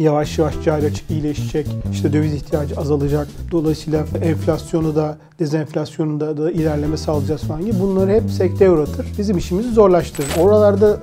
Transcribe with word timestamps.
yavaş 0.00 0.38
yavaş 0.38 0.54
cari 0.64 0.86
açık 0.86 1.10
iyileşecek. 1.10 1.66
İşte 1.92 2.12
döviz 2.12 2.34
ihtiyacı 2.34 2.80
azalacak. 2.80 3.28
Dolayısıyla 3.50 4.04
enflasyonu 4.22 4.96
da 4.96 5.18
dezenflasyonu 5.38 6.20
da, 6.20 6.36
da 6.36 6.50
ilerleme 6.50 6.96
sağlayacağız 6.96 7.42
falan 7.42 7.60
gibi. 7.60 7.80
Bunları 7.80 8.10
hep 8.10 8.30
sekteye 8.30 8.70
uğratır. 8.70 9.06
Bizim 9.18 9.38
işimizi 9.38 9.70
zorlaştırır. 9.72 10.28
Oralarda 10.40 10.96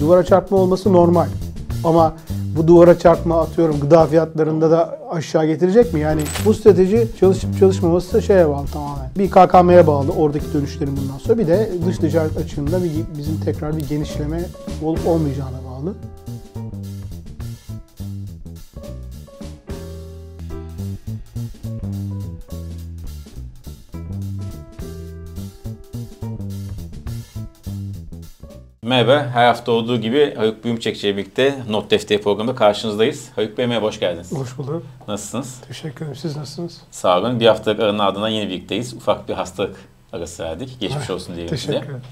duvara 0.00 0.24
çarpma 0.24 0.56
olması 0.56 0.92
normal. 0.92 1.26
Ama 1.84 2.14
bu 2.56 2.68
duvara 2.68 2.98
çarpma 2.98 3.40
atıyorum 3.40 3.80
gıda 3.80 4.06
fiyatlarında 4.06 4.70
da 4.70 4.98
aşağı 5.10 5.46
getirecek 5.46 5.94
mi? 5.94 6.00
Yani 6.00 6.20
bu 6.44 6.54
strateji 6.54 7.08
çalışıp 7.20 7.58
çalışmaması 7.58 8.12
da 8.12 8.20
şeye 8.20 8.48
bağlı 8.48 8.66
tamamen. 8.66 9.10
Bir 9.18 9.30
KKM'ye 9.30 9.86
bağlı 9.86 10.12
oradaki 10.12 10.52
dönüşlerin 10.54 10.96
bundan 10.96 11.18
sonra. 11.18 11.38
Bir 11.38 11.46
de 11.46 11.70
dış 11.86 11.96
ticaret 11.96 12.36
açığında 12.36 12.82
bir, 12.84 12.90
bizim 13.18 13.40
tekrar 13.40 13.76
bir 13.76 13.88
genişleme 13.88 14.44
olup 14.82 15.06
olmayacağına 15.06 15.58
bağlı. 15.70 15.94
Merhaba, 28.88 29.30
her 29.34 29.46
hafta 29.46 29.72
olduğu 29.72 30.00
gibi 30.00 30.34
Haluk 30.34 30.64
Büyümçekçi 30.64 31.08
ile 31.08 31.16
birlikte 31.16 31.58
Not 31.70 31.90
Defteri 31.90 32.22
programında 32.22 32.54
karşınızdayız. 32.54 33.28
Haluk 33.36 33.58
Bey 33.58 33.66
merhaba, 33.66 33.86
hoş 33.86 34.00
geldiniz. 34.00 34.32
Hoş 34.32 34.58
bulduk. 34.58 34.86
Nasılsınız? 35.08 35.60
Teşekkür 35.68 36.04
ederim. 36.04 36.16
Siz 36.16 36.36
nasılsınız? 36.36 36.80
Sağ 36.90 37.18
olun. 37.18 37.40
Bir 37.40 37.46
haftalık 37.46 37.80
aranın 37.80 37.98
ardından 37.98 38.28
yeni 38.28 38.48
birlikteyiz. 38.48 38.94
Ufak 38.94 39.28
bir 39.28 39.34
hastalık 39.34 39.76
arası 40.12 40.44
verdik. 40.44 40.80
Geçmiş 40.80 41.10
olsun 41.10 41.36
diyelim 41.36 41.50
Teşekkür 41.50 41.72
size. 41.72 41.84
ederim. 41.84 42.02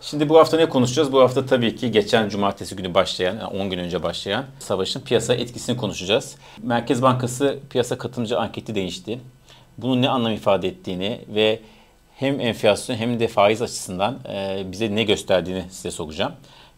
Şimdi 0.00 0.28
bu 0.28 0.38
hafta 0.38 0.56
ne 0.56 0.68
konuşacağız? 0.68 1.12
Bu 1.12 1.20
hafta 1.20 1.46
tabii 1.46 1.76
ki 1.76 1.90
geçen 1.90 2.28
cumartesi 2.28 2.76
günü 2.76 2.94
başlayan, 2.94 3.34
yani 3.34 3.46
10 3.46 3.70
gün 3.70 3.78
önce 3.78 4.02
başlayan 4.02 4.44
savaşın 4.58 5.00
piyasa 5.00 5.34
etkisini 5.34 5.76
konuşacağız. 5.76 6.36
Merkez 6.62 7.02
Bankası 7.02 7.58
piyasa 7.70 7.98
katılımcı 7.98 8.38
anketi 8.38 8.74
değişti. 8.74 9.20
Bunun 9.78 10.02
ne 10.02 10.08
anlam 10.08 10.32
ifade 10.32 10.68
ettiğini 10.68 11.20
ve 11.34 11.60
hem 12.16 12.40
enflasyon 12.40 12.96
hem 12.96 13.20
de 13.20 13.28
faiz 13.28 13.62
açısından 13.62 14.18
e, 14.28 14.62
bize 14.72 14.94
ne 14.94 15.02
gösterdiğini 15.02 15.64
size 15.70 15.90
soracağım. 15.90 16.32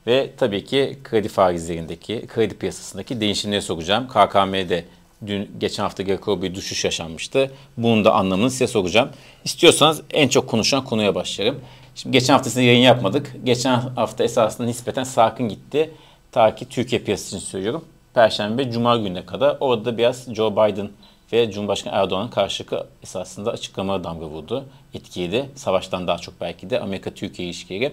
Ve 0.07 0.31
tabii 0.37 0.65
ki 0.65 0.99
kredi 1.05 1.29
faizlerindeki, 1.29 2.27
kredi 2.27 2.59
piyasasındaki 2.59 3.21
değişimleri 3.21 3.63
soracağım. 3.63 4.09
KKM'de 4.09 4.85
dün 5.27 5.51
geçen 5.61 5.83
hafta 5.83 6.07
rekor 6.07 6.43
bir 6.43 6.55
düşüş 6.55 6.85
yaşanmıştı. 6.85 7.51
Bunun 7.77 8.05
da 8.05 8.15
anlamını 8.15 8.51
size 8.51 8.67
soracağım. 8.67 9.11
İstiyorsanız 9.45 10.03
en 10.11 10.29
çok 10.29 10.49
konuşulan 10.49 10.85
konuya 10.85 11.15
başlayalım. 11.15 11.61
Şimdi 11.95 12.19
geçen 12.19 12.35
hafta 12.35 12.51
size 12.51 12.63
yayın 12.63 12.83
yapmadık. 12.83 13.37
Geçen 13.45 13.75
hafta 13.75 14.25
esasında 14.25 14.67
nispeten 14.67 15.05
sakin 15.05 15.49
gitti. 15.49 15.91
Ta 16.33 16.55
ki 16.55 16.69
Türkiye 16.69 17.01
piyasası 17.01 17.37
için 17.37 17.47
söylüyorum. 17.47 17.85
Perşembe, 18.15 18.71
Cuma 18.71 18.97
gününe 18.97 19.27
kadar. 19.27 19.57
Orada 19.61 19.99
biraz 19.99 20.35
Joe 20.35 20.53
Biden 20.53 20.89
ve 21.33 21.51
Cumhurbaşkanı 21.51 21.95
Erdoğan'ın 21.95 22.29
karşılıklı 22.29 22.87
esasında 23.03 23.51
açıklamaları 23.51 24.05
damga 24.05 24.27
vurdu. 24.27 24.65
Etkiydi. 24.95 25.51
Savaştan 25.55 26.07
daha 26.07 26.19
çok 26.19 26.41
belki 26.41 26.71
de 26.71 26.81
Amerika-Türkiye 26.81 27.49
ilişkileri. 27.49 27.93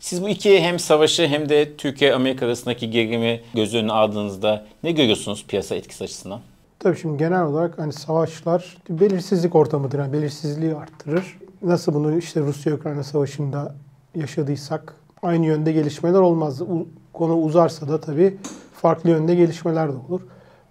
Siz 0.00 0.22
bu 0.22 0.28
iki 0.28 0.60
hem 0.60 0.78
savaşı 0.78 1.26
hem 1.26 1.48
de 1.48 1.76
Türkiye-Amerika 1.76 2.46
arasındaki 2.46 2.90
gerilimi 2.90 3.40
göz 3.54 3.74
önüne 3.74 3.92
aldığınızda 3.92 4.66
ne 4.82 4.92
görüyorsunuz 4.92 5.44
piyasa 5.48 5.74
etkisi 5.74 6.04
açısından? 6.04 6.40
Tabii 6.78 6.96
şimdi 6.98 7.18
genel 7.18 7.42
olarak 7.42 7.78
hani 7.78 7.92
savaşlar 7.92 8.76
belirsizlik 8.88 9.54
ortamıdır. 9.54 9.98
Yani 9.98 10.12
belirsizliği 10.12 10.74
arttırır. 10.74 11.38
Nasıl 11.62 11.94
bunu 11.94 12.18
işte 12.18 12.40
Rusya-Ukrayna 12.40 13.04
savaşında 13.04 13.74
yaşadıysak 14.14 14.94
aynı 15.22 15.46
yönde 15.46 15.72
gelişmeler 15.72 16.18
olmaz. 16.18 16.62
Konu 17.12 17.34
uzarsa 17.34 17.88
da 17.88 18.00
tabii 18.00 18.36
farklı 18.74 19.10
yönde 19.10 19.34
gelişmeler 19.34 19.92
de 19.92 19.96
olur. 20.08 20.20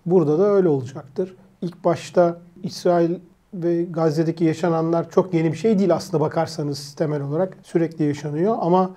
Burada 0.05 0.39
da 0.39 0.43
öyle 0.43 0.67
olacaktır. 0.67 1.33
İlk 1.65 1.85
başta 1.85 2.37
İsrail 2.63 3.15
ve 3.53 3.83
Gazze'deki 3.83 4.43
yaşananlar 4.43 5.09
çok 5.09 5.33
yeni 5.33 5.51
bir 5.51 5.57
şey 5.57 5.79
değil 5.79 5.95
aslında 5.95 6.21
bakarsanız 6.23 6.93
temel 6.93 7.21
olarak 7.21 7.57
sürekli 7.63 8.05
yaşanıyor 8.05 8.55
ama 8.59 8.91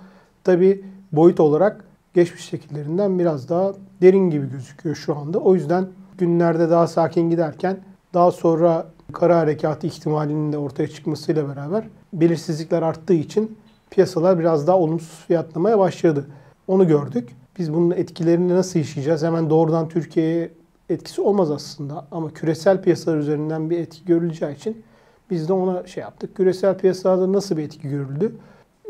tabii 0.45 0.85
boyut 1.13 1.41
olarak 1.41 1.85
geçmiş 2.15 2.45
şekillerinden 2.45 3.19
biraz 3.19 3.49
daha 3.49 3.73
derin 4.03 4.31
gibi 4.31 4.51
gözüküyor 4.51 4.97
şu 4.97 5.17
anda. 5.17 5.39
O 5.39 5.55
yüzden 5.55 5.87
günlerde 6.19 6.71
daha 6.71 6.87
sakin 6.87 7.31
giderken 7.31 7.77
daha 8.15 8.31
sonra 8.31 8.87
kara 9.13 9.39
harekatı 9.39 9.87
ihtimalinin 9.87 10.53
de 10.53 10.59
ortaya 10.59 10.89
çıkmasıyla 10.89 11.49
beraber 11.49 11.85
belirsizlikler 12.13 12.83
arttığı 12.83 13.15
için 13.15 13.59
piyasalar 13.91 14.39
biraz 14.39 14.67
daha 14.67 14.79
olumsuz 14.79 15.25
fiyatlamaya 15.27 15.79
başladı. 15.79 16.27
Onu 16.67 16.89
gördük. 16.89 17.29
Biz 17.59 17.75
bunun 17.75 17.91
etkilerini 17.91 18.55
nasıl 18.55 18.79
yaşayacağız? 18.79 19.23
Hemen 19.23 19.51
doğrudan 19.51 19.89
Türkiye'ye 19.89 20.58
etkisi 20.89 21.21
olmaz 21.21 21.51
aslında 21.51 22.07
ama 22.11 22.31
küresel 22.31 22.83
piyasalar 22.83 23.17
üzerinden 23.17 23.71
bir 23.71 23.79
etki 23.79 24.05
görüleceği 24.05 24.57
için 24.57 24.83
biz 25.31 25.49
de 25.49 25.53
ona 25.53 25.87
şey 25.87 26.01
yaptık. 26.01 26.37
Küresel 26.37 26.79
piyasalarda 26.79 27.33
nasıl 27.33 27.57
bir 27.57 27.63
etki 27.63 27.89
görüldü? 27.89 28.33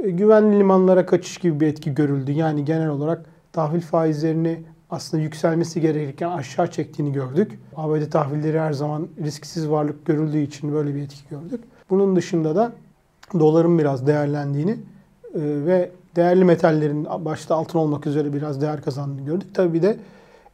E, 0.04 0.10
Güvenli 0.10 0.58
limanlara 0.58 1.06
kaçış 1.06 1.38
gibi 1.38 1.60
bir 1.60 1.66
etki 1.66 1.94
görüldü. 1.94 2.32
Yani 2.32 2.64
genel 2.64 2.88
olarak 2.88 3.26
tahvil 3.52 3.80
faizlerini 3.80 4.62
aslında 4.90 5.22
yükselmesi 5.22 5.80
gerekirken 5.80 6.28
aşağı 6.28 6.70
çektiğini 6.70 7.12
gördük. 7.12 7.58
ABD 7.76 8.10
tahvilleri 8.10 8.60
her 8.60 8.72
zaman 8.72 9.08
risksiz 9.24 9.70
varlık 9.70 10.06
görüldüğü 10.06 10.38
için 10.38 10.72
böyle 10.72 10.94
bir 10.94 11.02
etki 11.02 11.28
gördük. 11.30 11.60
Bunun 11.90 12.16
dışında 12.16 12.56
da 12.56 12.72
doların 13.38 13.78
biraz 13.78 14.06
değerlendiğini 14.06 14.70
e, 14.70 14.76
ve 15.42 15.90
değerli 16.16 16.44
metallerin 16.44 17.04
başta 17.04 17.54
altın 17.54 17.78
olmak 17.78 18.06
üzere 18.06 18.32
biraz 18.32 18.60
değer 18.60 18.82
kazandığını 18.82 19.26
gördük. 19.26 19.54
Tabii 19.54 19.74
bir 19.74 19.82
de 19.82 19.96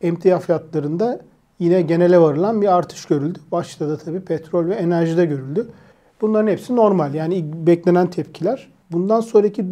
emtia 0.02 0.38
fiyatlarında 0.38 1.20
yine 1.64 1.82
genele 1.82 2.20
varılan 2.20 2.62
bir 2.62 2.76
artış 2.76 3.04
görüldü. 3.04 3.38
Başta 3.52 3.88
da 3.88 3.96
tabii 3.98 4.20
petrol 4.20 4.66
ve 4.66 4.74
enerjide 4.74 5.24
görüldü. 5.24 5.66
Bunların 6.20 6.48
hepsi 6.48 6.76
normal. 6.76 7.14
Yani 7.14 7.44
beklenen 7.66 8.06
tepkiler. 8.06 8.68
Bundan 8.92 9.20
sonraki 9.20 9.64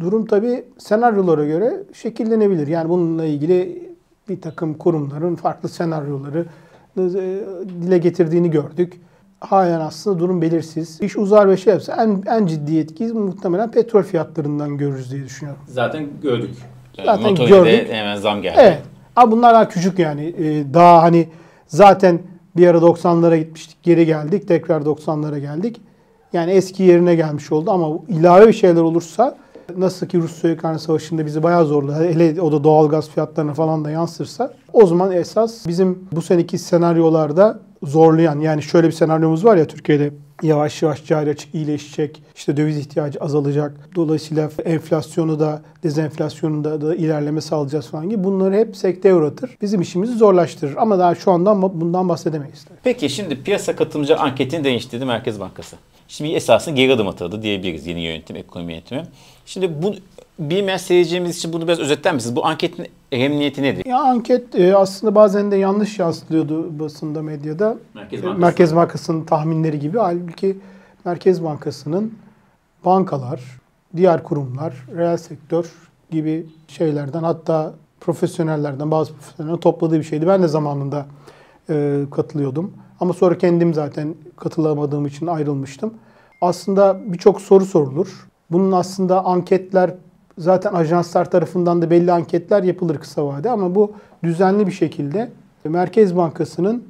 durum 0.00 0.26
tabii 0.26 0.64
senaryolara 0.78 1.44
göre 1.44 1.82
şekillenebilir. 1.92 2.66
Yani 2.66 2.88
bununla 2.88 3.24
ilgili 3.24 3.88
bir 4.28 4.40
takım 4.40 4.74
kurumların 4.74 5.34
farklı 5.34 5.68
senaryoları 5.68 6.46
e, 6.98 7.02
dile 7.82 7.98
getirdiğini 7.98 8.50
gördük. 8.50 9.00
Halen 9.40 9.80
aslında 9.80 10.18
durum 10.18 10.42
belirsiz. 10.42 11.00
İş 11.00 11.16
uzar 11.16 11.48
ve 11.48 11.56
şey 11.56 11.72
yapsa 11.72 12.02
en, 12.02 12.22
en 12.26 12.46
ciddi 12.46 12.78
etki 12.78 13.04
muhtemelen 13.04 13.70
petrol 13.70 14.02
fiyatlarından 14.02 14.78
görürüz 14.78 15.12
diye 15.12 15.24
düşünüyorum. 15.24 15.62
Zaten 15.68 16.06
gördük. 16.22 16.50
Yani 16.96 17.06
Zaten 17.06 17.34
gördük. 17.46 17.88
hemen 17.90 18.16
zam 18.16 18.42
geldi. 18.42 18.56
Evet. 18.58 18.82
Ama 19.16 19.32
bunlar 19.32 19.54
daha 19.54 19.68
küçük 19.68 19.98
yani. 19.98 20.34
Ee, 20.38 20.74
Daha 20.74 21.02
hani 21.02 21.28
zaten 21.66 22.18
bir 22.56 22.66
ara 22.66 22.78
90'lara 22.78 23.36
gitmiştik. 23.36 23.82
Geri 23.82 24.06
geldik. 24.06 24.48
Tekrar 24.48 24.80
90'lara 24.80 25.38
geldik. 25.38 25.80
Yani 26.32 26.50
eski 26.50 26.82
yerine 26.82 27.14
gelmiş 27.14 27.52
oldu 27.52 27.70
ama 27.70 27.88
ilave 28.08 28.48
bir 28.48 28.52
şeyler 28.52 28.80
olursa 28.80 29.36
nasıl 29.76 30.06
ki 30.06 30.18
Rusya-Ukrayna 30.18 30.78
savaşında 30.78 31.26
bizi 31.26 31.42
bayağı 31.42 31.66
zorladı. 31.66 32.04
Hele 32.04 32.40
o 32.40 32.52
da 32.52 32.64
doğal 32.64 32.88
gaz 32.88 33.08
fiyatlarına 33.08 33.54
falan 33.54 33.84
da 33.84 33.90
yansırsa 33.90 34.54
o 34.72 34.86
zaman 34.86 35.12
esas 35.12 35.66
bizim 35.66 36.08
bu 36.12 36.22
seneki 36.22 36.58
senaryolarda 36.58 37.60
zorlayan 37.82 38.40
yani 38.40 38.62
şöyle 38.62 38.86
bir 38.86 38.92
senaryomuz 38.92 39.44
var 39.44 39.56
ya 39.56 39.64
Türkiye'de 39.66 40.10
yavaş 40.42 40.82
yavaş 40.82 41.04
cari 41.04 41.30
açık 41.30 41.54
iyileşecek. 41.54 42.22
işte 42.36 42.56
döviz 42.56 42.78
ihtiyacı 42.78 43.20
azalacak. 43.20 43.72
Dolayısıyla 43.94 44.50
enflasyonu 44.64 45.40
da 45.40 45.62
dezenflasyonu 45.82 46.64
da, 46.64 46.94
ilerleme 46.94 47.40
sağlayacağız 47.40 47.86
falan 47.86 48.10
gibi. 48.10 48.24
Bunları 48.24 48.54
hep 48.54 48.76
sekteye 48.76 49.14
uğratır. 49.14 49.56
Bizim 49.62 49.80
işimizi 49.80 50.14
zorlaştırır. 50.14 50.76
Ama 50.76 50.98
daha 50.98 51.14
şu 51.14 51.30
andan 51.30 51.62
bundan 51.62 52.08
bahsedemeyiz. 52.08 52.66
Peki 52.84 53.10
şimdi 53.10 53.42
piyasa 53.42 53.76
katılımcı 53.76 54.16
anketini 54.16 54.64
değiştirdi 54.64 55.04
Merkez 55.04 55.40
Bankası. 55.40 55.76
Şimdi 56.08 56.32
esasında 56.32 56.74
geri 56.74 56.92
adım 56.92 57.08
atıldı 57.08 57.42
diyebiliriz 57.42 57.86
yeni 57.86 58.00
yönetim, 58.00 58.36
ekonomi 58.36 58.72
yönetimi. 58.72 59.02
Şimdi 59.46 59.82
bu 59.82 59.94
bilmeyen 60.38 60.76
seyircimiz 60.76 61.36
için 61.38 61.52
bunu 61.52 61.68
biraz 61.68 61.78
özetler 61.80 62.14
misiniz? 62.14 62.36
Bu 62.36 62.46
anketin 62.46 62.86
emniyeti 63.12 63.62
nedir? 63.62 63.86
Ya 63.86 64.00
anket 64.00 64.54
e, 64.54 64.76
aslında 64.76 65.14
bazen 65.14 65.50
de 65.50 65.56
yanlış 65.56 65.98
yansıtılıyordu 65.98 66.78
basında, 66.78 67.22
medyada. 67.22 67.76
Merkez 67.94 68.20
E, 68.20 68.22
Bankası. 68.22 68.40
Merkez 68.40 68.76
Bankası'nın 68.76 69.24
tahminleri 69.24 69.78
gibi. 69.78 69.98
Halbuki 69.98 70.56
Merkez 71.04 71.44
Bankası'nın 71.44 72.14
bankalar, 72.84 73.40
diğer 73.96 74.22
kurumlar, 74.22 74.74
reel 74.96 75.16
sektör 75.16 75.72
gibi 76.10 76.46
şeylerden 76.68 77.22
hatta 77.22 77.74
profesyonellerden 78.00 78.90
bazı 78.90 79.12
profesyonellerden 79.12 79.60
topladığı 79.60 79.98
bir 79.98 80.04
şeydi. 80.04 80.26
Ben 80.26 80.42
de 80.42 80.48
zamanında 80.48 81.06
e, 81.70 82.02
katılıyordum. 82.10 82.72
Ama 83.00 83.12
sonra 83.12 83.38
kendim 83.38 83.74
zaten 83.74 84.14
katılamadığım 84.36 85.06
için 85.06 85.26
ayrılmıştım. 85.26 85.94
Aslında 86.40 87.00
birçok 87.06 87.40
soru 87.40 87.64
sorulur. 87.64 88.28
Bunun 88.50 88.72
aslında 88.72 89.24
anketler 89.24 89.94
zaten 90.38 90.72
ajanslar 90.72 91.30
tarafından 91.30 91.82
da 91.82 91.90
belli 91.90 92.12
anketler 92.12 92.62
yapılır 92.62 92.98
kısa 92.98 93.26
vade 93.26 93.50
ama 93.50 93.74
bu 93.74 93.92
düzenli 94.24 94.66
bir 94.66 94.72
şekilde 94.72 95.30
Merkez 95.64 96.16
Bankası'nın 96.16 96.84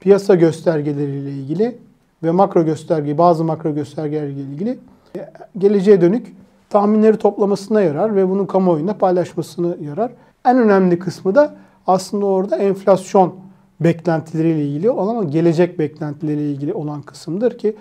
piyasa 0.00 0.34
göstergeleriyle 0.34 1.30
ilgili 1.30 1.78
ve 2.22 2.30
makro 2.30 2.64
gösterge, 2.64 3.18
bazı 3.18 3.44
makro 3.44 3.74
göstergeleriyle 3.74 4.40
ilgili 4.40 4.78
e, 5.16 5.30
geleceğe 5.58 6.00
dönük 6.00 6.34
tahminleri 6.70 7.16
toplamasına 7.16 7.80
yarar 7.80 8.16
ve 8.16 8.28
bunun 8.28 8.46
kamuoyuna 8.46 8.94
paylaşmasına 8.94 9.74
yarar. 9.80 10.12
En 10.44 10.58
önemli 10.58 10.98
kısmı 10.98 11.34
da 11.34 11.54
aslında 11.86 12.26
orada 12.26 12.56
enflasyon 12.56 13.34
beklentileriyle 13.80 14.66
ilgili 14.66 14.90
olan 14.90 15.16
ama 15.16 15.24
gelecek 15.24 15.78
beklentileriyle 15.78 16.50
ilgili 16.50 16.74
olan 16.74 17.02
kısımdır 17.02 17.58
ki 17.58 17.76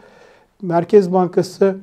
Merkez 0.61 1.13
Bankası 1.13 1.77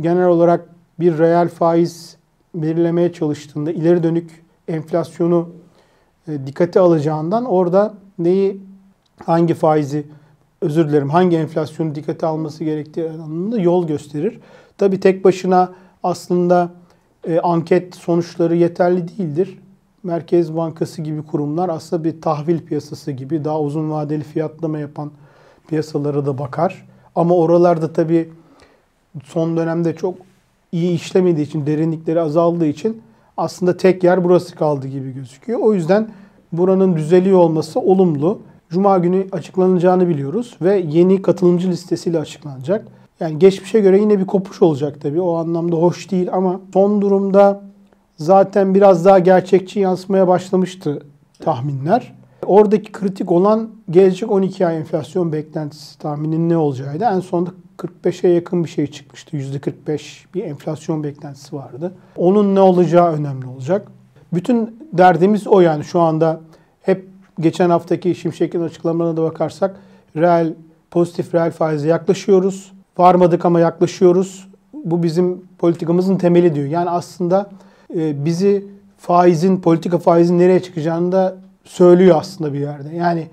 genel 0.00 0.26
olarak 0.26 0.68
bir 1.00 1.18
reel 1.18 1.48
faiz 1.48 2.16
belirlemeye 2.54 3.12
çalıştığında 3.12 3.72
ileri 3.72 4.02
dönük 4.02 4.44
enflasyonu 4.68 5.48
e, 6.28 6.46
dikkate 6.46 6.80
alacağından 6.80 7.44
orada 7.44 7.94
neyi 8.18 8.60
hangi 9.24 9.54
faizi 9.54 10.06
özür 10.60 10.88
dilerim 10.88 11.10
hangi 11.10 11.36
enflasyonu 11.36 11.94
dikkate 11.94 12.26
alması 12.26 12.64
gerektiği 12.64 13.10
anlamında 13.10 13.60
yol 13.60 13.86
gösterir. 13.86 14.40
Tabi 14.78 15.00
tek 15.00 15.24
başına 15.24 15.72
aslında 16.02 16.70
e, 17.24 17.40
anket 17.40 17.94
sonuçları 17.94 18.56
yeterli 18.56 19.08
değildir. 19.08 19.58
Merkez 20.02 20.56
Bankası 20.56 21.02
gibi 21.02 21.22
kurumlar 21.22 21.68
aslında 21.68 22.04
bir 22.04 22.20
tahvil 22.20 22.60
piyasası 22.60 23.12
gibi 23.12 23.44
daha 23.44 23.60
uzun 23.60 23.90
vadeli 23.90 24.24
fiyatlama 24.24 24.78
yapan 24.78 25.10
piyasalara 25.68 26.26
da 26.26 26.38
bakar. 26.38 26.86
Ama 27.14 27.34
oralarda 27.34 27.92
tabi 27.92 28.32
son 29.24 29.56
dönemde 29.56 29.96
çok 29.96 30.14
iyi 30.72 30.92
işlemediği 30.92 31.46
için, 31.46 31.66
derinlikleri 31.66 32.20
azaldığı 32.20 32.66
için 32.66 33.02
aslında 33.36 33.76
tek 33.76 34.04
yer 34.04 34.24
burası 34.24 34.54
kaldı 34.54 34.88
gibi 34.88 35.14
gözüküyor. 35.14 35.60
O 35.62 35.74
yüzden 35.74 36.10
buranın 36.52 36.96
düzeliyor 36.96 37.38
olması 37.38 37.80
olumlu. 37.80 38.38
Cuma 38.70 38.98
günü 38.98 39.26
açıklanacağını 39.32 40.08
biliyoruz 40.08 40.56
ve 40.62 40.84
yeni 40.88 41.22
katılımcı 41.22 41.68
listesiyle 41.68 42.18
açıklanacak. 42.18 42.86
Yani 43.20 43.38
geçmişe 43.38 43.80
göre 43.80 44.00
yine 44.00 44.18
bir 44.18 44.26
kopuş 44.26 44.62
olacak 44.62 45.00
tabii. 45.00 45.20
O 45.20 45.36
anlamda 45.36 45.76
hoş 45.76 46.10
değil 46.10 46.28
ama 46.32 46.60
son 46.72 47.02
durumda 47.02 47.67
zaten 48.18 48.74
biraz 48.74 49.04
daha 49.04 49.18
gerçekçi 49.18 49.80
yansımaya 49.80 50.28
başlamıştı 50.28 51.02
tahminler. 51.40 52.14
Oradaki 52.46 52.92
kritik 52.92 53.32
olan 53.32 53.68
gelecek 53.90 54.30
12 54.30 54.66
ay 54.66 54.76
enflasyon 54.76 55.32
beklentisi 55.32 55.98
tahminin 55.98 56.48
ne 56.48 56.56
olacağıydı. 56.56 57.04
En 57.04 57.20
sonunda 57.20 57.50
45'e 57.78 58.30
yakın 58.30 58.64
bir 58.64 58.68
şey 58.68 58.86
çıkmıştı. 58.86 59.36
%45 59.36 60.00
bir 60.34 60.44
enflasyon 60.44 61.04
beklentisi 61.04 61.56
vardı. 61.56 61.92
Onun 62.16 62.54
ne 62.54 62.60
olacağı 62.60 63.12
önemli 63.12 63.46
olacak. 63.46 63.88
Bütün 64.32 64.78
derdimiz 64.92 65.46
o 65.46 65.60
yani 65.60 65.84
şu 65.84 66.00
anda 66.00 66.40
hep 66.82 67.08
geçen 67.40 67.70
haftaki 67.70 68.14
Şimşek'in 68.14 68.60
açıklamalarına 68.60 69.16
da 69.16 69.22
bakarsak 69.22 69.76
reel, 70.16 70.54
pozitif 70.90 71.34
reel 71.34 71.50
faize 71.50 71.88
yaklaşıyoruz. 71.88 72.72
Varmadık 72.98 73.44
ama 73.44 73.60
yaklaşıyoruz. 73.60 74.48
Bu 74.72 75.02
bizim 75.02 75.42
politikamızın 75.58 76.16
temeli 76.16 76.54
diyor. 76.54 76.66
Yani 76.66 76.90
aslında 76.90 77.50
bizi 77.94 78.64
faizin, 78.98 79.60
politika 79.60 79.98
faizin 79.98 80.38
nereye 80.38 80.62
çıkacağını 80.62 81.12
da 81.12 81.36
söylüyor 81.64 82.16
aslında 82.20 82.52
bir 82.52 82.60
yerde. 82.60 82.96
Yani 82.96 83.26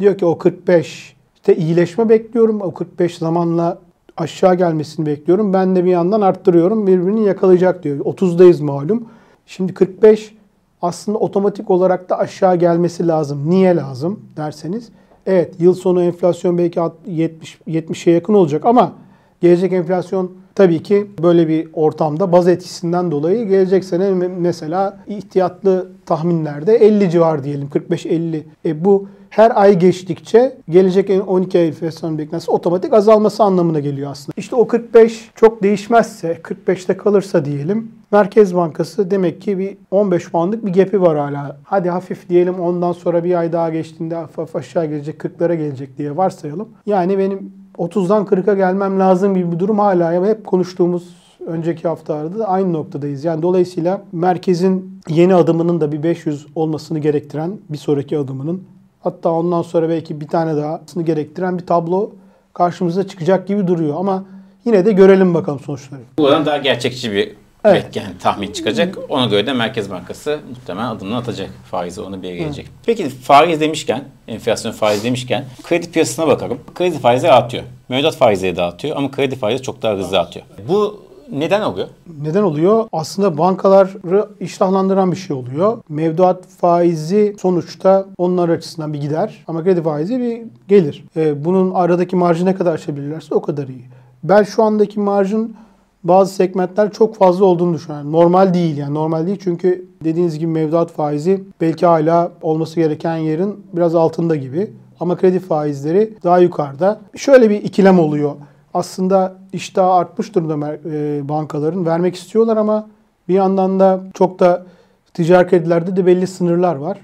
diyor 0.00 0.18
ki 0.18 0.26
o 0.26 0.38
45 0.38 1.16
işte 1.34 1.56
iyileşme 1.56 2.08
bekliyorum. 2.08 2.60
O 2.60 2.74
45 2.74 3.18
zamanla 3.18 3.78
aşağı 4.16 4.54
gelmesini 4.54 5.06
bekliyorum. 5.06 5.52
Ben 5.52 5.76
de 5.76 5.84
bir 5.84 5.90
yandan 5.90 6.20
arttırıyorum. 6.20 6.86
Birbirini 6.86 7.24
yakalayacak 7.24 7.84
diyor. 7.84 7.98
30'dayız 7.98 8.62
malum. 8.62 9.08
Şimdi 9.46 9.74
45 9.74 10.34
aslında 10.82 11.18
otomatik 11.18 11.70
olarak 11.70 12.10
da 12.10 12.18
aşağı 12.18 12.56
gelmesi 12.56 13.08
lazım. 13.08 13.50
Niye 13.50 13.76
lazım 13.76 14.20
derseniz. 14.36 14.88
Evet 15.26 15.54
yıl 15.60 15.74
sonu 15.74 16.02
enflasyon 16.02 16.58
belki 16.58 16.80
70 17.06 17.58
70'e 17.68 18.12
yakın 18.12 18.34
olacak 18.34 18.66
ama 18.66 18.92
gelecek 19.40 19.72
enflasyon 19.72 20.32
tabii 20.54 20.82
ki 20.82 21.06
böyle 21.22 21.48
bir 21.48 21.68
ortamda 21.72 22.32
baz 22.32 22.48
etkisinden 22.48 23.10
dolayı 23.10 23.48
gelecek 23.48 23.84
sene 23.84 24.10
mesela 24.28 24.98
ihtiyatlı 25.06 25.88
tahminlerde 26.06 26.74
50 26.76 27.10
civar 27.10 27.44
diyelim 27.44 27.68
45-50. 27.68 28.42
E 28.64 28.84
bu 28.84 29.08
her 29.30 29.62
ay 29.62 29.78
geçtikçe 29.78 30.56
gelecek 30.68 31.10
12 31.26 31.58
ay 31.58 31.68
enflasyon 31.68 32.18
beklentisi 32.18 32.50
otomatik 32.50 32.92
azalması 32.92 33.42
anlamına 33.42 33.80
geliyor 33.80 34.10
aslında. 34.10 34.34
İşte 34.36 34.56
o 34.56 34.66
45 34.66 35.30
çok 35.34 35.62
değişmezse, 35.62 36.32
45'te 36.42 36.96
kalırsa 36.96 37.44
diyelim 37.44 37.92
Merkez 38.12 38.54
Bankası 38.54 39.10
demek 39.10 39.42
ki 39.42 39.58
bir 39.58 39.76
15 39.90 40.30
puanlık 40.30 40.66
bir 40.66 40.72
gap'i 40.72 41.00
var 41.00 41.18
hala. 41.18 41.56
Hadi 41.64 41.90
hafif 41.90 42.28
diyelim 42.28 42.60
ondan 42.60 42.92
sonra 42.92 43.24
bir 43.24 43.34
ay 43.34 43.52
daha 43.52 43.70
geçtiğinde 43.70 44.14
hafif 44.14 44.56
aşağı 44.56 44.86
gelecek 44.86 45.20
40'lara 45.20 45.54
gelecek 45.54 45.98
diye 45.98 46.16
varsayalım. 46.16 46.68
Yani 46.86 47.18
benim 47.18 47.59
30'dan 47.80 48.24
40'a 48.24 48.54
gelmem 48.54 49.00
lazım 49.00 49.34
gibi 49.34 49.52
bir 49.52 49.58
durum 49.58 49.78
hala 49.78 50.26
hep 50.26 50.46
konuştuğumuz 50.46 51.08
önceki 51.46 51.88
haftalarda 51.88 52.38
da 52.38 52.48
aynı 52.48 52.72
noktadayız. 52.72 53.24
Yani 53.24 53.42
dolayısıyla 53.42 54.02
merkezin 54.12 55.00
yeni 55.08 55.34
adımının 55.34 55.80
da 55.80 55.92
bir 55.92 56.02
500 56.02 56.46
olmasını 56.54 56.98
gerektiren 56.98 57.52
bir 57.68 57.78
sonraki 57.78 58.18
adımının 58.18 58.62
hatta 59.00 59.30
ondan 59.30 59.62
sonra 59.62 59.88
belki 59.88 60.20
bir 60.20 60.28
tane 60.28 60.56
daha 60.56 60.80
gerektiren 61.04 61.58
bir 61.58 61.66
tablo 61.66 62.10
karşımıza 62.54 63.06
çıkacak 63.06 63.48
gibi 63.48 63.66
duruyor 63.66 63.96
ama 63.98 64.24
yine 64.64 64.86
de 64.86 64.92
görelim 64.92 65.34
bakalım 65.34 65.60
sonuçları. 65.60 66.00
Buradan 66.18 66.46
daha 66.46 66.56
gerçekçi 66.56 67.12
bir 67.12 67.34
Evet. 67.64 67.96
Yani 67.96 68.18
tahmin 68.22 68.52
çıkacak. 68.52 68.98
Ona 69.08 69.26
göre 69.26 69.46
de 69.46 69.52
Merkez 69.52 69.90
Bankası 69.90 70.38
muhtemelen 70.50 70.86
adımını 70.86 71.16
atacak. 71.16 71.50
Faizi 71.70 72.00
onu 72.00 72.22
bir 72.22 72.34
gelecek. 72.34 72.66
Hı. 72.66 72.70
Peki 72.86 73.08
faiz 73.08 73.60
demişken, 73.60 74.04
enflasyon 74.28 74.72
faiz 74.72 75.04
demişken 75.04 75.44
kredi 75.62 75.90
piyasasına 75.90 76.26
bakalım. 76.26 76.58
Kredi 76.74 76.98
faizi 76.98 77.30
artıyor. 77.30 77.64
Mevduat 77.88 78.16
faizleri 78.16 78.56
de 78.56 78.62
artıyor 78.62 78.96
ama 78.96 79.10
kredi 79.10 79.36
faizi 79.36 79.62
çok 79.62 79.82
daha 79.82 79.94
hızlı 79.96 80.20
artıyor. 80.20 80.46
Bu 80.68 81.00
neden 81.32 81.60
oluyor? 81.60 81.88
Neden 82.22 82.42
oluyor? 82.42 82.88
Aslında 82.92 83.38
bankaları 83.38 84.26
iştahlandıran 84.40 85.12
bir 85.12 85.16
şey 85.16 85.36
oluyor. 85.36 85.78
Mevduat 85.88 86.46
faizi 86.46 87.36
sonuçta 87.42 88.06
onlar 88.18 88.48
açısından 88.48 88.92
bir 88.92 89.00
gider 89.00 89.44
ama 89.46 89.64
kredi 89.64 89.82
faizi 89.82 90.20
bir 90.20 90.42
gelir. 90.68 91.04
Ee, 91.16 91.44
bunun 91.44 91.74
aradaki 91.74 92.16
marjı 92.16 92.46
ne 92.46 92.54
kadar 92.54 92.74
açabilirlerse 92.74 93.34
o 93.34 93.42
kadar 93.42 93.68
iyi. 93.68 93.84
Ben 94.24 94.42
şu 94.42 94.62
andaki 94.62 95.00
marjın 95.00 95.56
bazı 96.04 96.34
segmentler 96.34 96.92
çok 96.92 97.16
fazla 97.16 97.44
olduğunu 97.44 97.74
düşünüyorum. 97.74 98.12
Normal 98.12 98.54
değil 98.54 98.76
yani 98.76 98.94
normal 98.94 99.26
değil 99.26 99.38
çünkü 99.44 99.84
dediğiniz 100.04 100.38
gibi 100.38 100.50
mevduat 100.50 100.92
faizi 100.92 101.44
belki 101.60 101.86
hala 101.86 102.32
olması 102.42 102.76
gereken 102.76 103.16
yerin 103.16 103.66
biraz 103.72 103.94
altında 103.94 104.36
gibi. 104.36 104.70
Ama 105.00 105.16
kredi 105.16 105.38
faizleri 105.38 106.14
daha 106.24 106.38
yukarıda. 106.38 107.00
Şöyle 107.16 107.50
bir 107.50 107.62
ikilem 107.62 107.98
oluyor. 107.98 108.32
Aslında 108.74 109.34
iştah 109.52 109.88
artmış 109.88 110.34
durumda 110.34 110.78
e, 110.84 111.28
bankaların. 111.28 111.86
Vermek 111.86 112.14
istiyorlar 112.14 112.56
ama 112.56 112.88
bir 113.28 113.34
yandan 113.34 113.80
da 113.80 114.00
çok 114.14 114.40
da 114.40 114.66
ticari 115.14 115.48
kredilerde 115.48 115.96
de 115.96 116.06
belli 116.06 116.26
sınırlar 116.26 116.74
var. 116.74 116.98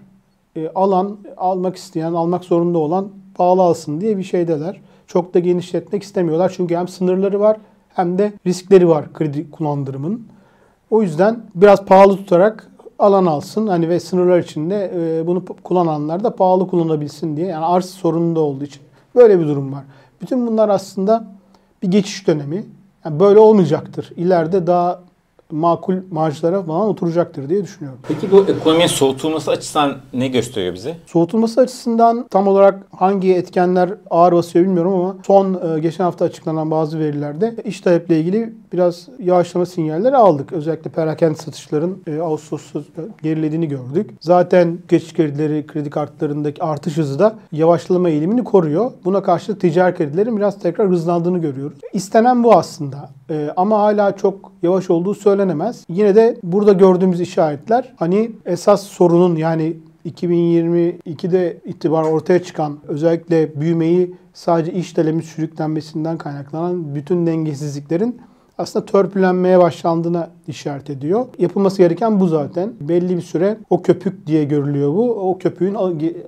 E, 0.56 0.68
alan, 0.74 1.16
almak 1.36 1.76
isteyen, 1.76 2.12
almak 2.12 2.44
zorunda 2.44 2.78
olan 2.78 3.08
pahalı 3.34 3.62
alsın 3.62 4.00
diye 4.00 4.18
bir 4.18 4.22
şeydeler. 4.22 4.80
Çok 5.06 5.34
da 5.34 5.38
genişletmek 5.38 6.02
istemiyorlar. 6.02 6.52
Çünkü 6.56 6.76
hem 6.76 6.88
sınırları 6.88 7.40
var 7.40 7.56
hem 7.96 8.18
de 8.18 8.32
riskleri 8.46 8.88
var 8.88 9.12
kredi 9.12 9.50
kullandırımın. 9.50 10.26
O 10.90 11.02
yüzden 11.02 11.40
biraz 11.54 11.84
pahalı 11.84 12.16
tutarak 12.16 12.70
alan 12.98 13.26
alsın. 13.26 13.66
Hani 13.66 13.88
ve 13.88 14.00
sınırlar 14.00 14.38
içinde 14.38 14.92
e, 14.94 15.26
bunu 15.26 15.44
kullananlar 15.44 16.24
da 16.24 16.36
pahalı 16.36 16.68
kullanabilsin 16.68 17.36
diye. 17.36 17.46
Yani 17.46 17.64
arz 17.64 17.84
sorununda 17.84 18.40
olduğu 18.40 18.64
için 18.64 18.82
böyle 19.14 19.40
bir 19.40 19.46
durum 19.46 19.72
var. 19.72 19.84
Bütün 20.22 20.46
bunlar 20.46 20.68
aslında 20.68 21.24
bir 21.82 21.88
geçiş 21.88 22.26
dönemi. 22.26 22.66
Yani 23.04 23.20
böyle 23.20 23.38
olmayacaktır. 23.38 24.12
İleride 24.16 24.66
daha 24.66 25.00
makul 25.50 25.96
marjlara 26.10 26.62
falan 26.62 26.88
oturacaktır 26.88 27.48
diye 27.48 27.62
düşünüyorum. 27.62 27.98
Peki 28.08 28.30
bu 28.32 28.46
ekonominin 28.48 28.86
soğutulması 28.86 29.50
açısından 29.50 29.96
ne 30.12 30.28
gösteriyor 30.28 30.74
bize? 30.74 30.96
Soğutulması 31.06 31.60
açısından 31.60 32.26
tam 32.30 32.48
olarak 32.48 32.86
hangi 32.96 33.34
etkenler 33.34 33.94
ağır 34.10 34.32
basıyor 34.32 34.64
bilmiyorum 34.64 34.94
ama 34.94 35.16
son 35.26 35.54
e, 35.54 35.80
geçen 35.80 36.04
hafta 36.04 36.24
açıklanan 36.24 36.70
bazı 36.70 36.98
verilerde 36.98 37.56
iş 37.64 37.80
taleple 37.80 38.20
ilgili 38.20 38.54
biraz 38.72 39.08
yavaşlama 39.18 39.66
sinyalleri 39.66 40.16
aldık. 40.16 40.52
Özellikle 40.52 40.90
perakende 40.90 41.38
satışların 41.38 41.98
e, 42.06 42.18
Ağustos'ta 42.18 42.80
gerilediğini 43.22 43.68
gördük. 43.68 44.10
Zaten 44.20 44.78
geçiş 44.88 45.12
kredileri, 45.12 45.66
kredi 45.66 45.90
kartlarındaki 45.90 46.62
artış 46.62 46.96
hızı 46.96 47.18
da 47.18 47.34
yavaşlama 47.52 48.08
eğilimini 48.08 48.44
koruyor. 48.44 48.90
Buna 49.04 49.22
karşılık 49.22 49.60
ticari 49.60 49.96
kredilerin 49.96 50.36
biraz 50.36 50.58
tekrar 50.58 50.88
hızlandığını 50.88 51.38
görüyoruz. 51.38 51.78
İstenen 51.92 52.44
bu 52.44 52.54
aslında. 52.54 53.15
E, 53.30 53.50
ama 53.56 53.78
hala 53.78 54.16
çok 54.16 54.52
yavaş 54.62 54.90
olduğu 54.90 55.14
söylenemez. 55.14 55.84
Yine 55.88 56.14
de 56.14 56.36
burada 56.42 56.72
gördüğümüz 56.72 57.20
işaretler 57.20 57.94
hani 57.96 58.30
esas 58.46 58.82
sorunun 58.82 59.36
yani 59.36 59.76
2022'de 60.06 61.60
itibar 61.64 62.02
ortaya 62.02 62.42
çıkan 62.42 62.78
özellikle 62.88 63.60
büyümeyi 63.60 64.14
sadece 64.34 64.72
iş 64.72 64.92
talebinin 64.92 65.22
sürüklenmesinden 65.22 66.18
kaynaklanan 66.18 66.94
bütün 66.94 67.26
dengesizliklerin 67.26 68.20
aslında 68.58 68.86
törpülenmeye 68.86 69.58
başlandığına 69.58 70.30
işaret 70.48 70.90
ediyor. 70.90 71.26
Yapılması 71.38 71.78
gereken 71.78 72.20
bu 72.20 72.28
zaten. 72.28 72.72
Belli 72.80 73.16
bir 73.16 73.22
süre 73.22 73.58
o 73.70 73.82
köpük 73.82 74.26
diye 74.26 74.44
görülüyor 74.44 74.94
bu. 74.94 75.30
O 75.30 75.38
köpüğün 75.38 75.76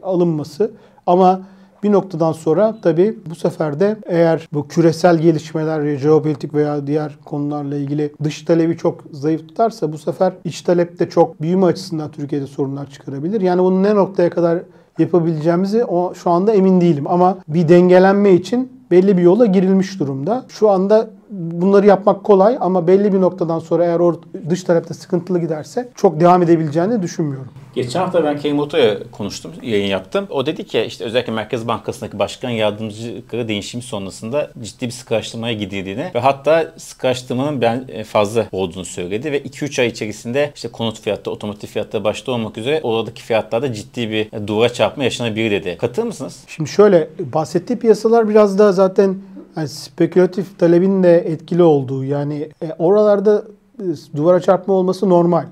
alınması. 0.02 0.70
Ama 1.06 1.40
bir 1.82 1.92
noktadan 1.92 2.32
sonra 2.32 2.76
tabii 2.82 3.18
bu 3.30 3.34
sefer 3.34 3.80
de 3.80 3.96
eğer 4.06 4.48
bu 4.52 4.68
küresel 4.68 5.18
gelişmeler, 5.18 5.96
jeopolitik 5.96 6.54
veya 6.54 6.86
diğer 6.86 7.18
konularla 7.24 7.76
ilgili 7.76 8.12
dış 8.24 8.42
talebi 8.42 8.76
çok 8.76 9.04
zayıf 9.12 9.48
tutarsa 9.48 9.92
bu 9.92 9.98
sefer 9.98 10.32
iç 10.44 10.62
talep 10.62 10.98
de 10.98 11.10
çok 11.10 11.42
büyüme 11.42 11.66
açısından 11.66 12.10
Türkiye'de 12.10 12.46
sorunlar 12.46 12.90
çıkarabilir. 12.90 13.40
Yani 13.40 13.62
bunun 13.62 13.82
ne 13.82 13.94
noktaya 13.94 14.30
kadar 14.30 14.58
yapabileceğimizi 14.98 15.84
o 15.84 16.14
şu 16.14 16.30
anda 16.30 16.52
emin 16.52 16.80
değilim. 16.80 17.04
Ama 17.06 17.38
bir 17.48 17.68
dengelenme 17.68 18.32
için 18.32 18.72
belli 18.90 19.16
bir 19.16 19.22
yola 19.22 19.46
girilmiş 19.46 20.00
durumda. 20.00 20.44
Şu 20.48 20.70
anda 20.70 21.10
bunları 21.30 21.86
yapmak 21.86 22.24
kolay 22.24 22.58
ama 22.60 22.86
belli 22.86 23.12
bir 23.12 23.20
noktadan 23.20 23.58
sonra 23.58 23.84
eğer 23.84 24.00
or 24.00 24.14
dış 24.50 24.64
tarafta 24.64 24.94
sıkıntılı 24.94 25.38
giderse 25.38 25.88
çok 25.94 26.20
devam 26.20 26.42
edebileceğini 26.42 27.02
düşünmüyorum. 27.02 27.48
Geçen 27.74 28.00
hafta 28.00 28.24
ben 28.24 28.38
Keimoto'ya 28.38 28.98
konuştum, 29.12 29.52
yayın 29.62 29.86
yaptım. 29.86 30.26
O 30.30 30.46
dedi 30.46 30.64
ki 30.64 30.84
işte 30.86 31.04
özellikle 31.04 31.32
Merkez 31.32 31.68
Bankası'ndaki 31.68 32.18
başkan 32.18 32.50
yardımcıları 32.50 33.48
değişimi 33.48 33.82
sonrasında 33.82 34.50
ciddi 34.62 34.86
bir 34.86 34.90
sıkılaştırmaya 34.90 35.54
gidildiğini 35.54 36.10
ve 36.14 36.18
hatta 36.18 36.72
sıkılaştırmanın 36.76 37.60
ben 37.60 37.84
e, 37.88 38.04
fazla 38.04 38.46
olduğunu 38.52 38.84
söyledi 38.84 39.32
ve 39.32 39.42
2-3 39.42 39.80
ay 39.80 39.88
içerisinde 39.88 40.52
işte 40.54 40.68
konut 40.68 41.00
fiyatı, 41.00 41.30
otomotiv 41.30 41.68
fiyatları 41.68 42.04
başta 42.04 42.32
olmak 42.32 42.58
üzere 42.58 42.80
oradaki 42.82 43.22
fiyatlarda 43.22 43.72
ciddi 43.72 44.10
bir 44.10 44.46
duvara 44.46 44.72
çarpma 44.72 45.04
yaşanabilir 45.04 45.50
dedi. 45.50 45.76
Katılır 45.80 46.06
mısınız? 46.06 46.44
Şimdi 46.46 46.70
şöyle 46.70 47.08
bahsettiği 47.32 47.78
piyasalar 47.78 48.28
biraz 48.28 48.58
daha 48.58 48.72
zaten 48.72 49.16
yani 49.58 49.68
spekülatif 49.68 50.58
talebin 50.58 51.02
de 51.02 51.18
etkili 51.18 51.62
olduğu 51.62 52.04
yani 52.04 52.48
e, 52.62 52.72
oralarda 52.78 53.42
e, 53.80 54.16
duvara 54.16 54.40
çarpma 54.40 54.74
olması 54.74 55.08
normal. 55.08 55.44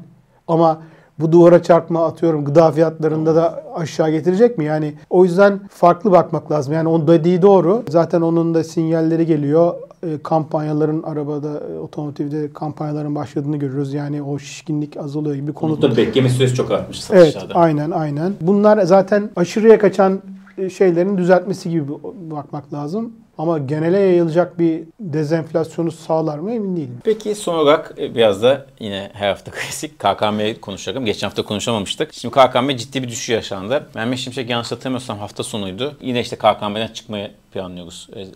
Ama 0.49 0.79
bu 1.19 1.33
duvara 1.33 1.63
çarpma 1.63 2.07
atıyorum 2.07 2.45
gıda 2.45 2.71
fiyatlarında 2.71 3.35
da 3.35 3.63
aşağı 3.75 4.11
getirecek 4.11 4.59
mi? 4.59 4.65
Yani 4.65 4.95
o 5.11 5.25
yüzden 5.25 5.61
farklı 5.71 6.13
bakmak 6.13 6.53
lazım. 6.53 6.75
Yani 6.75 6.89
onun 6.89 7.09
dediği 7.09 7.43
doğru. 7.43 7.83
Zaten 7.89 8.21
onun 8.21 8.55
da 8.55 8.65
sinyalleri 8.65 9.27
geliyor. 9.27 9.75
E, 10.03 10.19
kampanyaların 10.23 11.03
arabada, 11.03 11.61
e, 11.75 11.79
otomotivde 11.79 12.53
kampanyaların 12.53 13.15
başladığını 13.15 13.57
görüyoruz. 13.57 13.95
Yani 13.95 14.23
o 14.23 14.39
şişkinlik 14.39 14.97
azalıyor 14.97 15.35
gibi 15.35 15.53
konu. 15.53 15.81
Konutta 15.81 15.97
bekleme 15.97 16.29
süresi 16.29 16.55
çok 16.55 16.71
artmış 16.71 17.11
Evet, 17.11 17.33
satışlarda. 17.33 17.55
aynen 17.55 17.91
aynen. 17.91 18.33
Bunlar 18.41 18.83
zaten 18.83 19.31
aşırıya 19.37 19.79
kaçan 19.79 20.21
e, 20.59 20.71
şeylerin 20.71 21.19
düzeltmesi 21.19 21.71
gibi 21.71 21.85
bakmak 22.31 22.73
lazım. 22.73 23.13
Ama 23.39 23.59
genele 23.59 23.99
yayılacak 23.99 24.59
bir 24.59 24.83
dezenflasyonu 25.01 25.93
sağlar 25.93 26.39
mı 26.39 26.53
emin 26.53 26.77
değilim. 26.77 26.99
Peki 27.05 27.35
son 27.35 27.55
olarak 27.55 27.95
e, 27.99 28.15
biraz 28.15 28.43
da 28.43 28.67
yine 28.81 29.11
her 29.13 29.29
hafta 29.29 29.51
klasik 29.55 29.99
KKM'yi 29.99 30.61
konuşalım. 30.61 31.05
Geçen 31.05 31.27
hafta 31.27 31.43
konuşamamıştık. 31.43 32.15
Şimdi 32.15 32.35
KKM 32.35 32.77
ciddi 32.77 33.03
bir 33.03 33.09
düşüş 33.09 33.29
yaşandı. 33.29 33.87
Mehmet 33.95 34.19
Şimşek 34.19 34.51
yanlış 34.51 34.73
hatırlamıyorsam 34.73 35.19
hafta 35.19 35.43
sonuydu. 35.43 35.97
Yine 36.01 36.21
işte 36.21 36.37
KKM'den 36.37 36.89
çıkmayı 36.89 37.31
planlıyoruz. 37.53 38.09
E, 38.17 38.27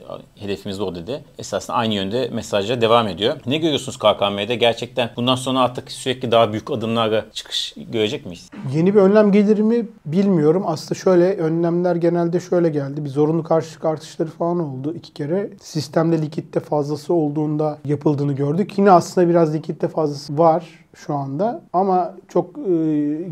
Hedefimiz 0.42 0.80
o 0.80 0.94
dedi. 0.94 1.24
Esasında 1.38 1.76
aynı 1.76 1.94
yönde 1.94 2.28
mesajlar 2.32 2.80
devam 2.80 3.08
ediyor. 3.08 3.36
Ne 3.46 3.56
görüyorsunuz 3.58 3.98
KKM'de? 3.98 4.54
Gerçekten 4.54 5.10
bundan 5.16 5.34
sonra 5.34 5.60
artık 5.60 5.92
sürekli 5.92 6.30
daha 6.30 6.52
büyük 6.52 6.70
adımlarla 6.70 7.24
çıkış 7.32 7.74
görecek 7.92 8.26
miyiz? 8.26 8.50
Yeni 8.74 8.94
bir 8.94 9.00
önlem 9.00 9.32
gelir 9.32 9.58
mi 9.58 9.88
bilmiyorum. 10.06 10.62
Aslında 10.66 10.94
şöyle 11.00 11.36
önlemler 11.36 11.96
genelde 11.96 12.40
şöyle 12.40 12.68
geldi. 12.68 13.04
Bir 13.04 13.10
zorunlu 13.10 13.42
karşılık 13.42 13.84
artışları 13.84 14.28
falan 14.28 14.60
oldu 14.60 14.89
iki 14.94 15.14
kere. 15.14 15.50
Sistemde 15.62 16.22
likitte 16.22 16.60
fazlası 16.60 17.14
olduğunda 17.14 17.78
yapıldığını 17.84 18.32
gördük. 18.32 18.78
Yine 18.78 18.90
aslında 18.90 19.28
biraz 19.28 19.54
likitte 19.54 19.88
fazlası 19.88 20.38
var 20.38 20.84
şu 20.94 21.14
anda 21.14 21.60
ama 21.72 22.14
çok 22.28 22.58
e, 22.58 22.72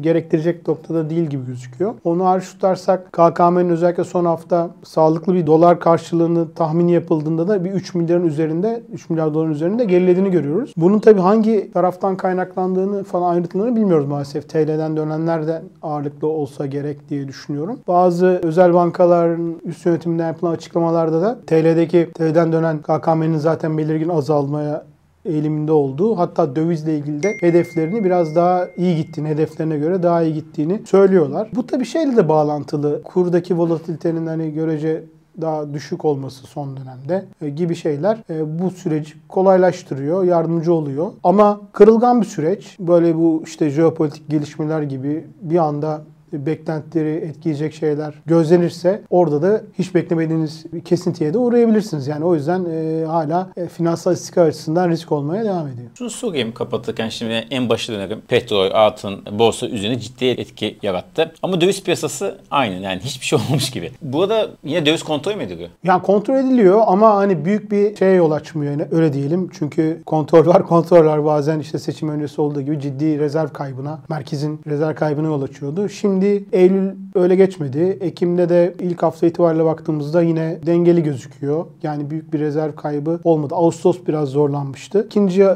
gerektirecek 0.01 0.69
noktada 0.69 1.11
değil 1.11 1.25
gibi 1.25 1.47
gözüküyor. 1.47 1.95
Onu 2.05 2.27
hariç 2.27 2.49
tutarsak 2.49 3.13
KKM'nin 3.13 3.71
özellikle 3.71 4.05
son 4.05 4.25
hafta 4.25 4.71
sağlıklı 4.85 5.35
bir 5.35 5.47
dolar 5.47 5.81
karşılığını 5.81 6.55
tahmin 6.55 6.89
yapıldığında 6.89 7.49
da 7.49 7.65
bir 7.65 7.71
3 7.71 7.95
milyarın 7.95 8.27
üzerinde 8.27 8.83
3 8.93 9.11
milyar 9.11 9.35
doların 9.35 9.53
üzerinde 9.53 9.85
gerilediğini 9.85 10.31
görüyoruz. 10.31 10.73
Bunun 10.77 10.99
tabii 10.99 11.21
hangi 11.21 11.73
taraftan 11.73 12.17
kaynaklandığını 12.17 13.05
falan 13.05 13.33
ayrıntılarını 13.33 13.77
bilmiyoruz 13.77 14.07
maalesef. 14.07 14.49
TL'den 14.49 14.97
dönenlerden 14.97 15.63
ağırlıklı 15.83 16.29
olsa 16.29 16.67
gerek 16.67 17.09
diye 17.09 17.29
düşünüyorum. 17.29 17.79
Bazı 17.89 18.27
özel 18.27 18.75
bankaların 18.75 19.61
üst 19.65 19.87
yönetiminden 19.87 20.27
yapılan 20.27 20.53
açıklamalarda 20.53 21.23
da 21.23 21.39
TL'deki 21.47 22.11
TL'den 22.15 22.53
dönen 22.53 22.79
KKM'nin 22.79 23.39
zaten 23.39 23.79
belirgin 23.79 24.09
azalmaya 24.09 24.85
eğiliminde 25.25 25.73
olduğu 25.73 26.19
hatta 26.19 26.57
dövizle 26.57 26.99
ilgili 26.99 27.23
de 27.23 27.37
hedeflerini 27.41 28.05
biraz 28.05 28.37
daha 28.37 28.69
iyi 28.77 28.97
gittiğini, 28.97 29.29
hedeflerine 29.29 29.79
göre 29.79 30.03
daha 30.03 30.23
iyi 30.23 30.35
gittiğini 30.35 30.83
söylüyorlar. 30.87 31.49
Bu 31.55 31.67
tabii 31.67 31.85
şeyle 31.85 32.17
de 32.17 32.29
bağlantılı. 32.29 33.03
Kurdaki 33.03 33.59
volatilitenin 33.59 34.27
hani 34.27 34.53
görece 34.53 35.05
daha 35.41 35.75
düşük 35.75 36.05
olması 36.05 36.47
son 36.47 36.77
dönemde 36.77 37.25
e, 37.43 37.49
gibi 37.49 37.75
şeyler 37.75 38.19
e, 38.31 38.59
bu 38.59 38.71
süreci 38.71 39.15
kolaylaştırıyor, 39.29 40.25
yardımcı 40.25 40.73
oluyor. 40.73 41.13
Ama 41.25 41.61
kırılgan 41.73 42.21
bir 42.21 42.27
süreç. 42.27 42.77
Böyle 42.81 43.17
bu 43.17 43.43
işte 43.47 43.71
jeopolitik 43.71 44.31
gelişmeler 44.31 44.83
gibi 44.83 45.27
bir 45.43 45.59
anda 45.59 46.03
beklentileri 46.33 47.17
etkileyecek 47.17 47.75
şeyler 47.75 48.15
gözlenirse 48.27 49.03
orada 49.11 49.43
da 49.43 49.63
hiç 49.79 49.95
beklemediğiniz 49.95 50.73
bir 50.73 50.81
kesintiye 50.81 51.35
de 51.35 51.39
uğrayabilirsiniz. 51.39 52.07
Yani 52.07 52.25
o 52.25 52.35
yüzden 52.35 52.65
e, 52.65 53.05
hala 53.05 53.51
e, 53.57 53.67
finansal 53.67 54.13
istikrar 54.13 54.47
açısından 54.47 54.89
risk 54.89 55.13
olmaya 55.13 55.45
devam 55.45 55.69
ediyor. 55.69 55.89
Şunu 55.99 56.11
sorayım 56.11 56.55
kapatırken 56.55 57.09
şimdi 57.09 57.33
en 57.33 57.69
başa 57.69 57.93
dönelim. 57.93 58.21
Petrol, 58.29 58.71
altın, 58.71 59.21
borsa 59.39 59.67
üzerine 59.67 59.99
ciddi 59.99 60.25
etki 60.25 60.79
yarattı. 60.83 61.33
Ama 61.43 61.61
döviz 61.61 61.83
piyasası 61.83 62.39
aynı 62.51 62.75
yani 62.83 63.01
hiçbir 63.01 63.27
şey 63.27 63.39
olmamış 63.45 63.71
gibi. 63.71 63.91
Burada 64.03 64.49
yine 64.65 64.87
döviz 64.87 65.03
kontrol 65.03 65.35
mü 65.35 65.43
ediliyor? 65.43 65.69
Yani 65.85 66.03
kontrol 66.03 66.35
ediliyor 66.35 66.83
ama 66.87 67.17
hani 67.17 67.45
büyük 67.45 67.71
bir 67.71 67.97
şeye 67.97 68.15
yol 68.15 68.31
açmıyor 68.31 68.73
yani 68.73 68.85
öyle 68.91 69.13
diyelim. 69.13 69.51
Çünkü 69.59 70.03
kontrol 70.07 70.47
var, 70.47 70.67
kontrol 70.67 71.07
var 71.07 71.25
bazen 71.25 71.59
işte 71.59 71.79
seçim 71.79 72.09
öncesi 72.09 72.41
olduğu 72.41 72.63
gibi 72.63 72.81
ciddi 72.81 73.19
rezerv 73.19 73.49
kaybına, 73.49 73.99
merkezin 74.09 74.61
rezerv 74.67 74.95
kaybına 74.95 75.27
yol 75.27 75.43
açıyordu. 75.43 75.89
Şimdi 75.89 76.18
Eylül 76.53 76.91
öyle 77.15 77.37
geçmedi. 77.37 77.99
Ekim'de 78.01 78.49
de 78.49 78.75
ilk 78.81 79.03
hafta 79.03 79.27
itibariyle 79.27 79.65
baktığımızda 79.65 80.23
yine 80.23 80.59
dengeli 80.67 81.03
gözüküyor. 81.03 81.67
Yani 81.83 82.11
büyük 82.11 82.33
bir 82.33 82.39
rezerv 82.39 82.73
kaybı 82.73 83.21
olmadı. 83.25 83.55
Ağustos 83.55 83.99
biraz 84.07 84.29
zorlanmıştı. 84.29 85.05
İkinci 85.07 85.47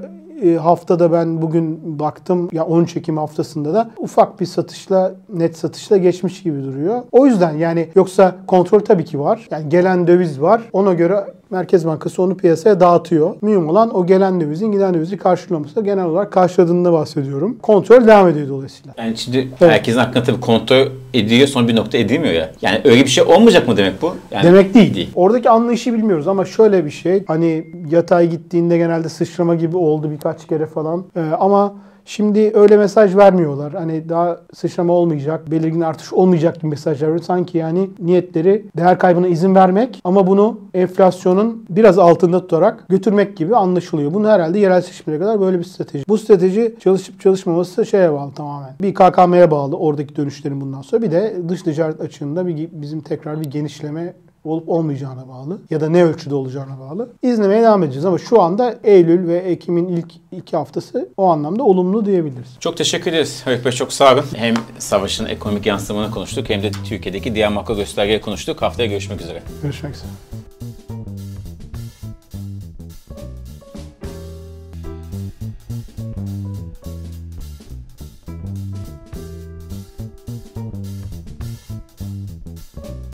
e, 0.43 0.55
haftada 0.55 1.13
ben 1.13 1.43
bugün 1.43 1.99
baktım 1.99 2.49
ya 2.53 2.67
13 2.67 2.97
Ekim 2.97 3.17
haftasında 3.17 3.75
da 3.75 3.91
ufak 3.99 4.41
bir 4.41 4.47
satışla 4.47 5.15
net 5.35 5.57
satışla 5.57 5.97
geçmiş 5.97 6.43
gibi 6.43 6.63
duruyor. 6.65 7.03
O 7.13 7.27
yüzden 7.27 7.57
yani 7.57 7.89
yoksa 7.95 8.37
kontrol 8.47 8.81
tabii 8.81 9.05
ki 9.05 9.21
var. 9.21 9.49
Yani 9.51 9.69
gelen 9.69 10.07
döviz 10.07 10.41
var. 10.41 10.63
Ona 10.73 10.95
göre 10.95 11.25
Merkez 11.53 11.87
Bankası 11.87 12.23
onu 12.23 12.37
piyasaya 12.37 12.81
dağıtıyor. 12.81 13.35
Mühim 13.43 13.69
olan 13.69 13.97
o 13.97 14.07
gelen 14.07 14.41
dövizin 14.41 14.73
giden 14.73 14.95
dövizi 14.95 15.17
karşılaması. 15.17 15.81
Genel 15.81 16.05
olarak 16.05 16.33
karşıladığında 16.33 16.93
bahsediyorum. 16.93 17.57
Kontrol 17.63 18.07
devam 18.07 18.29
ediyor 18.29 18.49
dolayısıyla. 18.49 18.95
Yani 18.99 19.17
şimdi 19.17 19.49
herkesin 19.59 19.99
hakkında 19.99 20.25
tabii 20.25 20.41
kontrol 20.41 20.87
ediliyor 21.15 21.49
sonra 21.49 21.69
bir 21.69 21.77
nokta 21.77 21.99
edilmiyor 21.99 22.35
ya. 22.35 22.53
Yani 22.63 22.81
öyle 22.85 23.05
bir 23.05 23.11
şey 23.11 23.25
olmayacak 23.25 23.69
mı 23.69 23.77
demek 23.77 24.03
bu? 24.03 24.17
Yani 24.31 24.45
Demek 24.45 24.75
değil. 24.75 25.11
Oradaki 25.15 25.51
anlayışı 25.51 25.93
bilmiyoruz 25.95 26.29
ama 26.29 26.45
şöyle 26.45 26.85
bir 26.85 26.91
şey. 26.91 27.25
Hani 27.27 27.67
yatay 27.91 28.31
gittiğinde 28.31 28.79
genelde 28.79 29.09
sıçrama 29.09 29.55
gibi 29.55 29.77
oldu 29.77 30.11
birkaç 30.11 30.47
kere 30.47 30.67
falan. 30.67 31.05
Ee, 31.17 31.21
ama 31.21 31.75
Şimdi 32.05 32.53
öyle 32.55 32.77
mesaj 32.77 33.17
vermiyorlar. 33.17 33.73
Hani 33.73 34.09
daha 34.09 34.41
sıçrama 34.55 34.93
olmayacak, 34.93 35.51
belirgin 35.51 35.81
artış 35.81 36.13
olmayacak 36.13 36.57
gibi 36.57 36.67
mesajlar 36.67 37.09
veriyor. 37.09 37.25
Sanki 37.25 37.59
yani 37.59 37.91
niyetleri 37.99 38.65
değer 38.77 38.99
kaybına 38.99 39.29
izin 39.29 39.55
vermek 39.55 40.01
ama 40.05 40.27
bunu 40.27 40.61
enflasyonun 40.75 41.65
biraz 41.71 41.99
altında 41.99 42.41
tutarak 42.41 42.89
götürmek 42.89 43.37
gibi 43.37 43.57
anlaşılıyor. 43.57 44.15
Bunu 44.15 44.29
herhalde 44.29 44.59
yerel 44.59 44.81
seçimlere 44.81 45.21
kadar 45.21 45.41
böyle 45.41 45.59
bir 45.59 45.65
strateji. 45.65 46.05
Bu 46.09 46.19
strateji 46.19 46.75
çalışıp 46.81 47.21
çalışmaması 47.21 47.87
şeye 47.87 48.13
bağlı 48.13 48.33
tamamen. 48.33 48.75
Bir 48.83 48.95
KKM'ye 48.95 49.51
bağlı 49.51 49.77
oradaki 49.77 50.17
dönüşlerin 50.17 50.61
bundan 50.61 50.83
sonra. 50.83 51.03
Bir 51.03 51.11
de 51.11 51.37
dış 51.49 51.63
ticaret 51.63 52.01
açığında 52.01 52.47
bir, 52.47 52.69
bizim 52.73 53.01
tekrar 53.01 53.41
bir 53.41 53.51
genişleme 53.51 54.15
olup 54.45 54.69
olmayacağına 54.69 55.29
bağlı 55.29 55.59
ya 55.71 55.81
da 55.81 55.89
ne 55.89 56.05
ölçüde 56.05 56.35
olacağına 56.35 56.81
bağlı. 56.81 57.09
İzlemeye 57.23 57.63
devam 57.63 57.83
edeceğiz 57.83 58.05
ama 58.05 58.19
şu 58.19 58.43
anda 58.43 58.79
Eylül 58.85 59.29
ve 59.29 59.37
Ekim'in 59.39 59.89
ilk 59.89 60.13
iki 60.33 60.57
haftası 60.57 61.09
o 61.17 61.27
anlamda 61.27 61.63
olumlu 61.63 62.07
diyebiliriz. 62.07 62.57
Çok 62.61 62.77
teşekkür 62.77 63.13
ederiz. 63.13 63.43
Haluk 63.45 63.65
Bey 63.65 63.73
çok 63.73 63.93
sağ 63.93 64.15
olun. 64.15 64.25
Hem 64.35 64.55
savaşın 64.79 65.27
ekonomik 65.27 65.67
yansımalarını 65.67 66.15
konuştuk 66.15 66.51
hem 66.51 66.63
de 66.63 66.71
Türkiye'deki 66.85 67.35
diğer 67.35 67.53
makro 67.53 67.77
göstergeleri 67.77 68.21
konuştuk. 68.21 68.63
Haftaya 68.63 68.89
görüşmek 68.89 69.21
üzere. 69.21 69.43
Görüşmek 69.63 69.95
üzere. 69.95 70.42